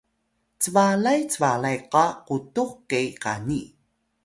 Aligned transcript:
cbalay 0.61 1.21
cbalay 1.33 1.77
qa 1.91 2.05
qutux 2.25 2.71
ke 2.89 2.99
qani 3.23 3.61